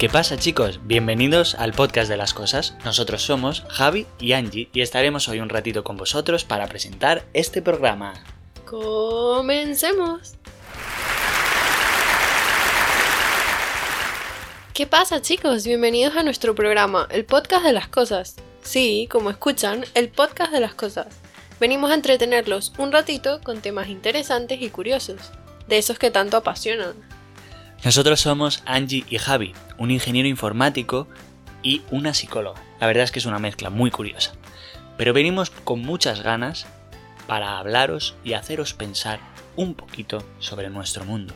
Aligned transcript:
¿Qué 0.00 0.08
pasa 0.08 0.38
chicos? 0.38 0.80
Bienvenidos 0.84 1.54
al 1.56 1.74
podcast 1.74 2.08
de 2.08 2.16
las 2.16 2.32
cosas. 2.32 2.74
Nosotros 2.86 3.20
somos 3.20 3.66
Javi 3.68 4.06
y 4.18 4.32
Angie 4.32 4.70
y 4.72 4.80
estaremos 4.80 5.28
hoy 5.28 5.40
un 5.40 5.50
ratito 5.50 5.84
con 5.84 5.98
vosotros 5.98 6.42
para 6.42 6.68
presentar 6.68 7.26
este 7.34 7.60
programa. 7.60 8.14
Comencemos. 8.64 10.36
¿Qué 14.72 14.86
pasa 14.86 15.20
chicos? 15.20 15.66
Bienvenidos 15.66 16.16
a 16.16 16.22
nuestro 16.22 16.54
programa, 16.54 17.06
el 17.10 17.26
podcast 17.26 17.66
de 17.66 17.74
las 17.74 17.88
cosas. 17.88 18.36
Sí, 18.62 19.06
como 19.12 19.28
escuchan, 19.28 19.84
el 19.92 20.08
podcast 20.08 20.50
de 20.50 20.60
las 20.60 20.72
cosas. 20.72 21.08
Venimos 21.60 21.90
a 21.90 21.94
entretenerlos 21.94 22.72
un 22.78 22.90
ratito 22.90 23.42
con 23.42 23.60
temas 23.60 23.90
interesantes 23.90 24.62
y 24.62 24.70
curiosos, 24.70 25.30
de 25.68 25.76
esos 25.76 25.98
que 25.98 26.10
tanto 26.10 26.38
apasionan. 26.38 27.19
Nosotros 27.82 28.20
somos 28.20 28.62
Angie 28.66 29.06
y 29.08 29.16
Javi, 29.16 29.54
un 29.78 29.90
ingeniero 29.90 30.28
informático 30.28 31.08
y 31.62 31.80
una 31.90 32.12
psicóloga. 32.12 32.62
La 32.78 32.86
verdad 32.86 33.04
es 33.04 33.10
que 33.10 33.20
es 33.20 33.24
una 33.24 33.38
mezcla 33.38 33.70
muy 33.70 33.90
curiosa. 33.90 34.32
Pero 34.98 35.14
venimos 35.14 35.48
con 35.48 35.80
muchas 35.80 36.22
ganas 36.22 36.66
para 37.26 37.58
hablaros 37.58 38.16
y 38.22 38.34
haceros 38.34 38.74
pensar 38.74 39.18
un 39.56 39.74
poquito 39.74 40.22
sobre 40.40 40.68
nuestro 40.68 41.06
mundo. 41.06 41.32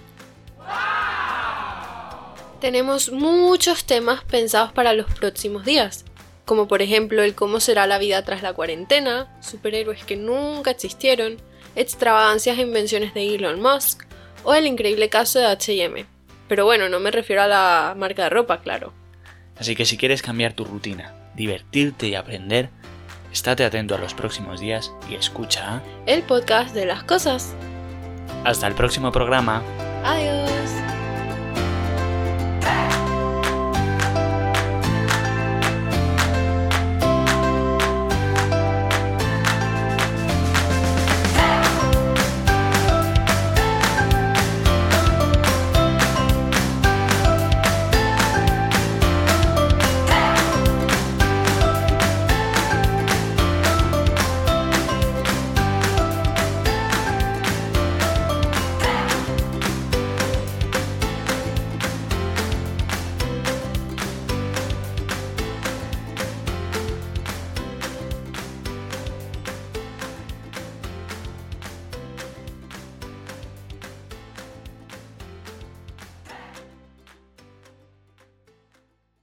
Tenemos 2.60 3.10
muchos 3.10 3.84
temas 3.86 4.22
pensados 4.24 4.70
para 4.72 4.92
los 4.92 5.06
próximos 5.14 5.64
días, 5.64 6.04
como 6.44 6.68
por 6.68 6.82
ejemplo 6.82 7.22
el 7.22 7.34
cómo 7.34 7.58
será 7.58 7.86
la 7.86 7.98
vida 7.98 8.22
tras 8.22 8.42
la 8.42 8.52
cuarentena, 8.52 9.34
superhéroes 9.40 10.04
que 10.04 10.16
nunca 10.16 10.72
existieron, 10.72 11.38
extravagancias 11.74 12.58
e 12.58 12.62
invenciones 12.62 13.14
de 13.14 13.34
Elon 13.34 13.62
Musk 13.62 14.04
o 14.44 14.52
el 14.52 14.66
increíble 14.66 15.08
caso 15.08 15.38
de 15.38 15.46
HM, 15.46 16.13
pero 16.48 16.64
bueno, 16.64 16.88
no 16.88 17.00
me 17.00 17.10
refiero 17.10 17.42
a 17.42 17.48
la 17.48 17.94
marca 17.96 18.24
de 18.24 18.30
ropa, 18.30 18.60
claro. 18.60 18.92
Así 19.58 19.76
que 19.76 19.84
si 19.84 19.96
quieres 19.96 20.22
cambiar 20.22 20.52
tu 20.52 20.64
rutina, 20.64 21.14
divertirte 21.34 22.08
y 22.08 22.14
aprender, 22.14 22.70
estate 23.32 23.64
atento 23.64 23.94
a 23.94 23.98
los 23.98 24.14
próximos 24.14 24.60
días 24.60 24.92
y 25.08 25.14
escucha 25.14 25.82
el 26.06 26.22
podcast 26.22 26.74
de 26.74 26.86
las 26.86 27.04
cosas. 27.04 27.54
Hasta 28.44 28.66
el 28.66 28.74
próximo 28.74 29.12
programa. 29.12 29.62
Adiós. 30.04 30.83